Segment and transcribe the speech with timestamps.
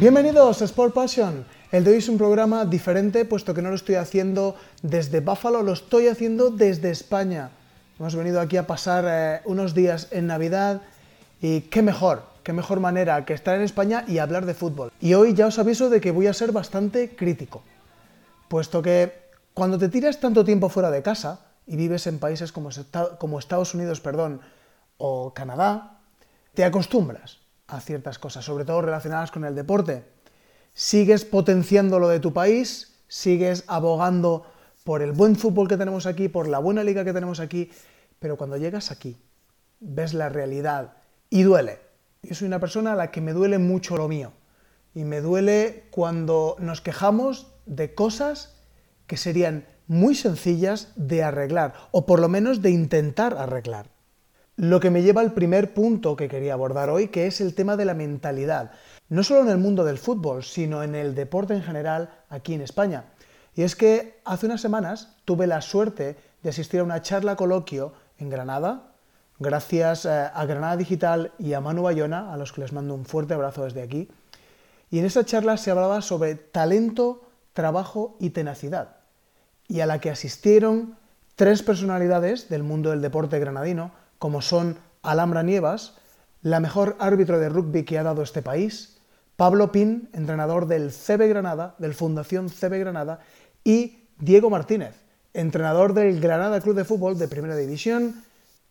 [0.00, 1.44] Bienvenidos a Sport Passion.
[1.72, 5.64] El de hoy es un programa diferente, puesto que no lo estoy haciendo desde Buffalo,
[5.64, 7.50] lo estoy haciendo desde España.
[7.98, 10.82] Hemos venido aquí a pasar eh, unos días en Navidad
[11.42, 14.92] y qué mejor, qué mejor manera que estar en España y hablar de fútbol.
[15.00, 17.64] Y hoy ya os aviso de que voy a ser bastante crítico,
[18.46, 19.12] puesto que
[19.52, 22.70] cuando te tiras tanto tiempo fuera de casa y vives en países como,
[23.18, 24.42] como Estados Unidos perdón,
[24.96, 25.98] o Canadá,
[26.54, 30.04] te acostumbras a ciertas cosas, sobre todo relacionadas con el deporte.
[30.72, 34.46] Sigues potenciando lo de tu país, sigues abogando
[34.84, 37.70] por el buen fútbol que tenemos aquí, por la buena liga que tenemos aquí,
[38.18, 39.20] pero cuando llegas aquí,
[39.80, 40.94] ves la realidad
[41.30, 41.78] y duele.
[42.22, 44.32] Yo soy una persona a la que me duele mucho lo mío.
[44.94, 48.56] Y me duele cuando nos quejamos de cosas
[49.06, 53.90] que serían muy sencillas de arreglar, o por lo menos de intentar arreglar.
[54.58, 57.76] Lo que me lleva al primer punto que quería abordar hoy, que es el tema
[57.76, 58.72] de la mentalidad.
[59.08, 62.62] No solo en el mundo del fútbol, sino en el deporte en general aquí en
[62.62, 63.04] España.
[63.54, 67.92] Y es que hace unas semanas tuve la suerte de asistir a una charla coloquio
[68.18, 68.94] en Granada,
[69.38, 73.04] gracias eh, a Granada Digital y a Manu Bayona, a los que les mando un
[73.04, 74.08] fuerte abrazo desde aquí.
[74.90, 78.96] Y en esa charla se hablaba sobre talento, trabajo y tenacidad,
[79.68, 80.96] y a la que asistieron
[81.36, 85.94] tres personalidades del mundo del deporte granadino, como son Alhambra Nievas,
[86.42, 88.98] la mejor árbitro de rugby que ha dado este país,
[89.36, 93.20] Pablo Pin, entrenador del CB Granada, del Fundación CB Granada,
[93.64, 94.94] y Diego Martínez,
[95.32, 98.24] entrenador del Granada Club de Fútbol de Primera División,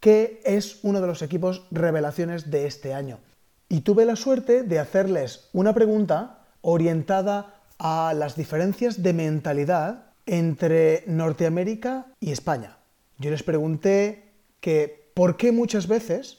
[0.00, 3.18] que es uno de los equipos revelaciones de este año.
[3.68, 11.04] Y tuve la suerte de hacerles una pregunta orientada a las diferencias de mentalidad entre
[11.06, 12.78] Norteamérica y España.
[13.18, 16.38] Yo les pregunté que ¿Por qué muchas veces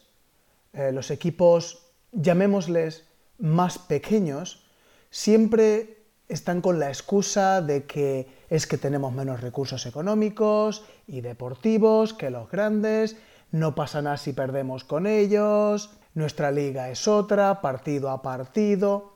[0.71, 3.03] eh, los equipos, llamémosles
[3.37, 4.63] más pequeños,
[5.09, 5.97] siempre
[6.29, 12.29] están con la excusa de que es que tenemos menos recursos económicos y deportivos que
[12.29, 13.17] los grandes,
[13.51, 19.11] no pasa nada si perdemos con ellos, nuestra liga es otra, partido a partido.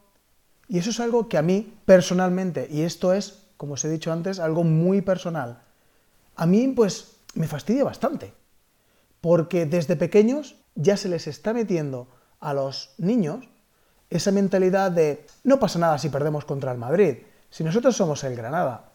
[0.68, 4.12] Y eso es algo que a mí personalmente, y esto es, como os he dicho
[4.12, 5.62] antes, algo muy personal,
[6.36, 8.43] a mí pues me fastidia bastante
[9.24, 12.10] porque desde pequeños ya se les está metiendo
[12.42, 13.48] a los niños
[14.10, 17.20] esa mentalidad de no pasa nada si perdemos contra el Madrid,
[17.50, 18.92] si nosotros somos el Granada.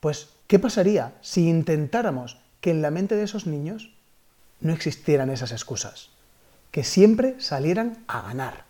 [0.00, 3.96] Pues, ¿qué pasaría si intentáramos que en la mente de esos niños
[4.60, 6.10] no existieran esas excusas?
[6.70, 8.66] Que siempre salieran a ganar.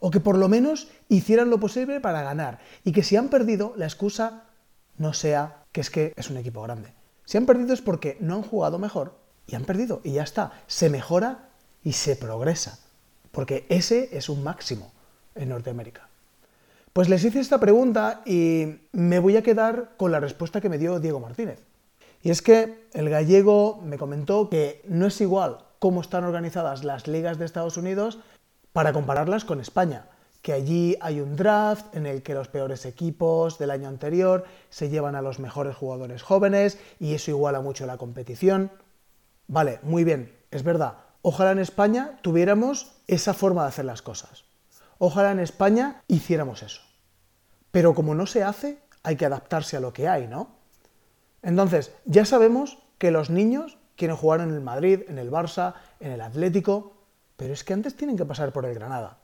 [0.00, 2.58] O que por lo menos hicieran lo posible para ganar.
[2.84, 4.42] Y que si han perdido, la excusa
[4.98, 6.92] no sea que es que es un equipo grande.
[7.24, 10.52] Si han perdido es porque no han jugado mejor y han perdido y ya está.
[10.66, 11.48] Se mejora
[11.82, 12.78] y se progresa,
[13.32, 14.92] porque ese es un máximo
[15.34, 16.08] en Norteamérica.
[16.92, 20.78] Pues les hice esta pregunta y me voy a quedar con la respuesta que me
[20.78, 21.60] dio Diego Martínez.
[22.22, 27.06] Y es que el gallego me comentó que no es igual cómo están organizadas las
[27.06, 28.18] ligas de Estados Unidos
[28.72, 30.06] para compararlas con España,
[30.42, 34.88] que allí hay un draft en el que los peores equipos del año anterior se
[34.88, 38.70] llevan a los mejores jugadores jóvenes y eso iguala mucho la competición.
[39.48, 40.98] Vale, muy bien, es verdad.
[41.22, 44.44] Ojalá en España tuviéramos esa forma de hacer las cosas.
[44.98, 46.82] Ojalá en España hiciéramos eso.
[47.70, 50.50] Pero como no se hace, hay que adaptarse a lo que hay, ¿no?
[51.42, 56.12] Entonces, ya sabemos que los niños quieren jugar en el Madrid, en el Barça, en
[56.12, 56.94] el Atlético,
[57.36, 59.18] pero es que antes tienen que pasar por el Granada.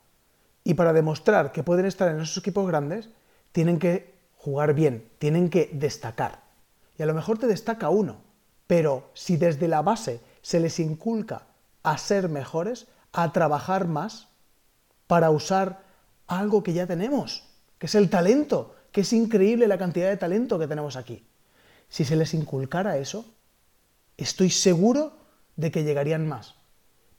[0.64, 3.08] Y para demostrar que pueden estar en esos equipos grandes,
[3.52, 6.42] tienen que jugar bien, tienen que destacar.
[6.98, 8.18] Y a lo mejor te destaca uno,
[8.72, 11.42] pero si desde la base se les inculca
[11.82, 14.28] a ser mejores, a trabajar más,
[15.06, 15.82] para usar
[16.26, 17.44] algo que ya tenemos,
[17.76, 21.22] que es el talento, que es increíble la cantidad de talento que tenemos aquí.
[21.90, 23.26] Si se les inculcara eso,
[24.16, 25.18] estoy seguro
[25.56, 26.54] de que llegarían más.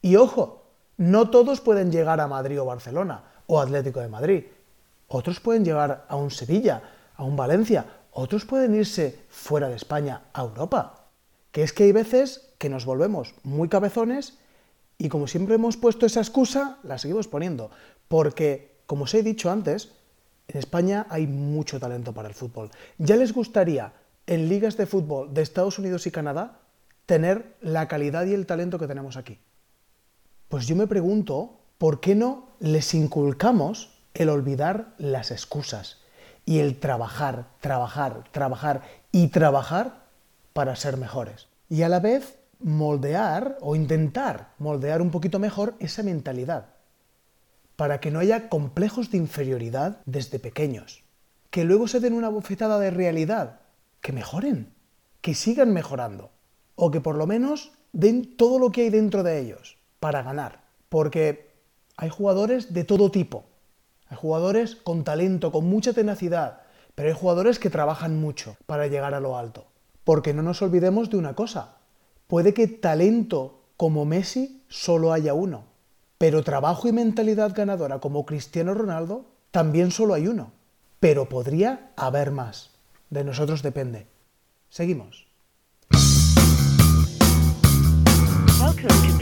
[0.02, 0.64] Y ojo,
[0.96, 4.44] no todos pueden llegar a Madrid o Barcelona o Atlético de Madrid.
[5.06, 6.82] Otros pueden llegar a un Sevilla,
[7.14, 7.86] a un Valencia.
[8.10, 11.02] Otros pueden irse fuera de España a Europa
[11.54, 14.38] que es que hay veces que nos volvemos muy cabezones
[14.98, 17.70] y como siempre hemos puesto esa excusa, la seguimos poniendo.
[18.08, 19.92] Porque, como os he dicho antes,
[20.48, 22.72] en España hay mucho talento para el fútbol.
[22.98, 23.92] ¿Ya les gustaría
[24.26, 26.58] en ligas de fútbol de Estados Unidos y Canadá
[27.06, 29.38] tener la calidad y el talento que tenemos aquí?
[30.48, 35.98] Pues yo me pregunto, ¿por qué no les inculcamos el olvidar las excusas
[36.46, 40.03] y el trabajar, trabajar, trabajar y trabajar
[40.54, 41.48] para ser mejores.
[41.68, 46.74] Y a la vez moldear o intentar moldear un poquito mejor esa mentalidad.
[47.76, 51.02] para que no haya complejos de inferioridad desde pequeños,
[51.50, 53.60] que luego se den una bofetada de realidad,
[54.00, 54.72] que mejoren,
[55.20, 56.30] que sigan mejorando,
[56.76, 60.62] o que por lo menos den todo lo que hay dentro de ellos para ganar,
[60.88, 61.50] porque
[61.96, 63.44] hay jugadores de todo tipo,
[64.08, 66.60] hay jugadores con talento, con mucha tenacidad,
[66.94, 69.66] pero hay jugadores que trabajan mucho para llegar a lo alto.
[70.04, 71.78] Porque no nos olvidemos de una cosa,
[72.26, 75.64] puede que talento como Messi solo haya uno,
[76.18, 80.52] pero trabajo y mentalidad ganadora como Cristiano Ronaldo también solo hay uno,
[81.00, 82.70] pero podría haber más.
[83.10, 84.06] De nosotros depende.
[84.68, 85.26] Seguimos.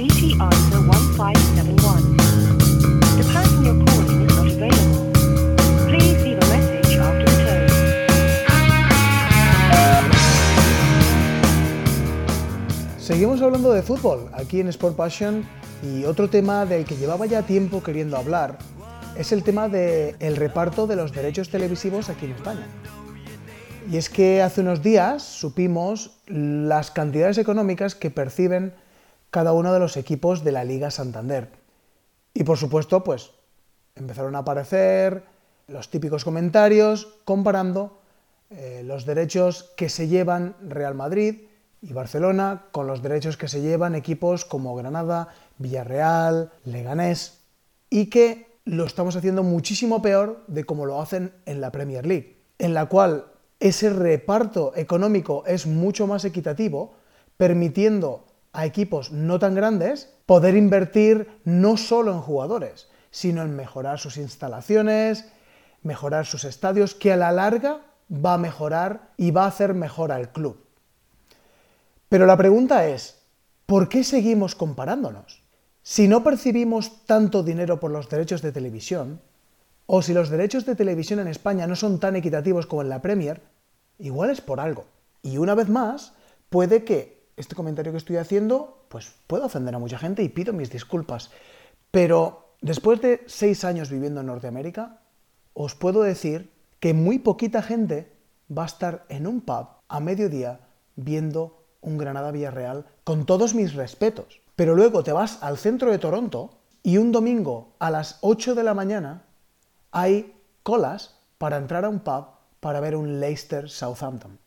[0.02, 2.16] BT Answer 1571.
[3.16, 3.91] The person you're
[13.12, 15.44] Seguimos hablando de fútbol aquí en Sport Passion
[15.82, 18.56] y otro tema del que llevaba ya tiempo queriendo hablar
[19.18, 22.66] es el tema del reparto de los derechos televisivos aquí en España.
[23.90, 28.72] Y es que hace unos días supimos las cantidades económicas que perciben
[29.30, 31.50] cada uno de los equipos de la Liga Santander.
[32.32, 33.32] Y por supuesto, pues
[33.94, 35.22] empezaron a aparecer
[35.68, 38.00] los típicos comentarios comparando
[38.48, 41.51] eh, los derechos que se llevan Real Madrid
[41.82, 47.40] y Barcelona con los derechos que se llevan equipos como Granada, Villarreal, Leganés
[47.90, 52.38] y que lo estamos haciendo muchísimo peor de como lo hacen en la Premier League,
[52.58, 53.26] en la cual
[53.58, 56.94] ese reparto económico es mucho más equitativo,
[57.36, 63.98] permitiendo a equipos no tan grandes poder invertir no solo en jugadores, sino en mejorar
[63.98, 65.26] sus instalaciones,
[65.82, 67.80] mejorar sus estadios, que a la larga
[68.12, 70.58] va a mejorar y va a hacer mejor al club.
[72.12, 73.22] Pero la pregunta es,
[73.64, 75.42] ¿por qué seguimos comparándonos?
[75.82, 79.22] Si no percibimos tanto dinero por los derechos de televisión,
[79.86, 83.00] o si los derechos de televisión en España no son tan equitativos como en la
[83.00, 83.40] Premier,
[83.98, 84.84] igual es por algo.
[85.22, 86.12] Y una vez más,
[86.50, 90.52] puede que este comentario que estoy haciendo, pues pueda ofender a mucha gente y pido
[90.52, 91.30] mis disculpas.
[91.90, 95.00] Pero después de seis años viviendo en Norteamérica,
[95.54, 98.12] os puedo decir que muy poquita gente
[98.54, 100.60] va a estar en un pub a mediodía
[100.94, 104.40] viendo un Granada Villarreal con todos mis respetos.
[104.56, 108.62] Pero luego te vas al centro de Toronto y un domingo a las 8 de
[108.62, 109.24] la mañana
[109.90, 112.26] hay colas para entrar a un pub
[112.60, 114.38] para ver un Leicester Southampton.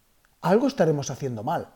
[0.41, 1.69] Algo estaremos haciendo mal.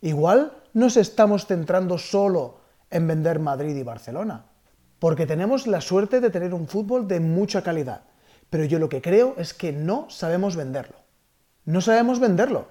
[0.00, 2.60] Igual nos estamos centrando solo
[2.90, 4.46] en vender Madrid y Barcelona,
[4.98, 8.02] porque tenemos la suerte de tener un fútbol de mucha calidad,
[8.48, 10.96] pero yo lo que creo es que no sabemos venderlo.
[11.64, 12.66] No sabemos venderlo.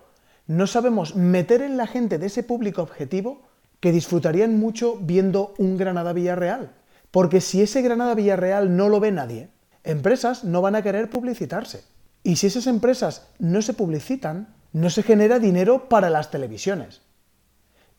[0.49, 3.43] No sabemos meter en la gente de ese público objetivo
[3.79, 6.71] que disfrutarían mucho viendo un Granada Villarreal.
[7.11, 9.51] Porque si ese Granada Villarreal no lo ve nadie,
[9.83, 11.83] empresas no van a querer publicitarse.
[12.23, 17.01] Y si esas empresas no se publicitan, no se genera dinero para las televisiones.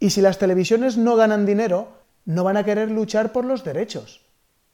[0.00, 1.92] Y si las televisiones no ganan dinero,
[2.24, 4.26] no van a querer luchar por los derechos.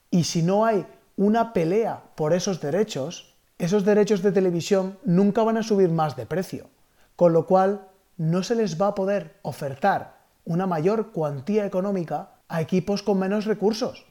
[0.09, 5.57] Y si no hay una pelea por esos derechos, esos derechos de televisión nunca van
[5.57, 6.71] a subir más de precio.
[7.17, 12.61] Con lo cual, no se les va a poder ofertar una mayor cuantía económica a
[12.61, 14.05] equipos con menos recursos.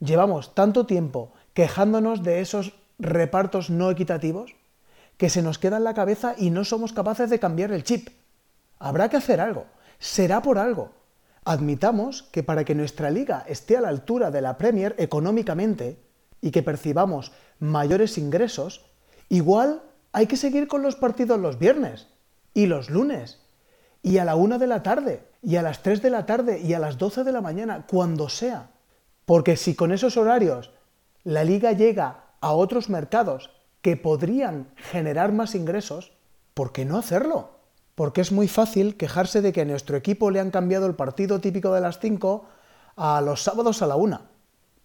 [0.00, 4.54] Llevamos tanto tiempo quejándonos de esos repartos no equitativos
[5.16, 8.10] que se nos queda en la cabeza y no somos capaces de cambiar el chip.
[8.78, 9.64] Habrá que hacer algo.
[9.98, 10.90] Será por algo.
[11.44, 15.98] Admitamos que para que nuestra liga esté a la altura de la Premier económicamente
[16.42, 18.84] y que percibamos mayores ingresos,
[19.30, 22.12] igual hay que seguir con los partidos los viernes
[22.54, 23.40] y los lunes
[24.02, 26.74] y a la una de la tarde y a las tres de la tarde y
[26.74, 28.70] a las doce de la mañana, cuando sea.
[29.24, 30.72] Porque si con esos horarios
[31.24, 36.12] la liga llega a otros mercados que podrían generar más ingresos,
[36.54, 37.58] ¿por qué no hacerlo?
[37.94, 41.40] Porque es muy fácil quejarse de que a nuestro equipo le han cambiado el partido
[41.40, 42.44] típico de las 5
[42.96, 44.20] a los sábados a la 1.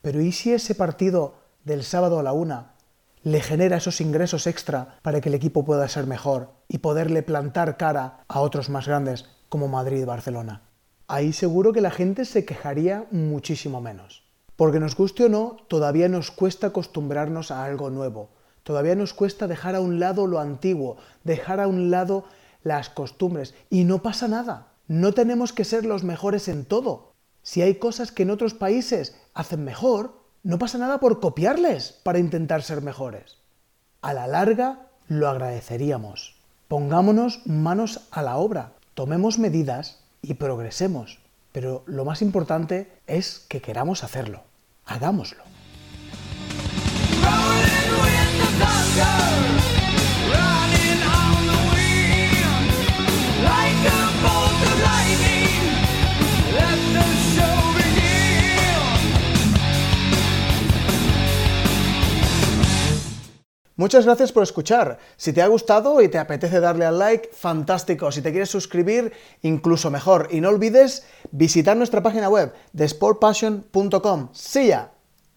[0.02, 2.76] Pero ¿y si ese partido del sábado a la 1
[3.24, 7.78] le genera esos ingresos extra para que el equipo pueda ser mejor y poderle plantar
[7.78, 10.64] cara a otros más grandes como Madrid y Barcelona?
[11.08, 14.24] Ahí seguro que la gente se quejaría muchísimo menos.
[14.56, 18.30] Porque nos guste o no, todavía nos cuesta acostumbrarnos a algo nuevo,
[18.68, 22.26] Todavía nos cuesta dejar a un lado lo antiguo, dejar a un lado
[22.64, 23.54] las costumbres.
[23.70, 24.74] Y no pasa nada.
[24.90, 27.14] No tenemos que ser los mejores en todo.
[27.44, 32.20] Si hay cosas que en otros países hacen mejor, no pasa nada por copiarles para
[32.20, 33.38] intentar ser mejores.
[34.01, 36.36] A la larga lo agradeceríamos.
[36.67, 41.20] Pongámonos manos a la obra, tomemos medidas y progresemos.
[41.51, 44.44] Pero lo más importante es que queramos hacerlo.
[44.86, 45.44] Hagámoslo.
[63.77, 64.98] Muchas gracias por escuchar.
[65.17, 68.12] Si te ha gustado y te apetece darle al like, fantástico.
[68.12, 70.29] Si te quieres suscribir, incluso mejor.
[70.31, 74.29] Y no olvides visitar nuestra página web de sportpassion.com.
[74.34, 74.97] See ya.